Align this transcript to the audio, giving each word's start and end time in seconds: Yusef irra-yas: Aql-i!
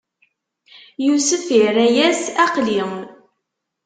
Yusef 1.05 1.45
irra-yas: 1.59 2.21
Aql-i! 2.43 2.79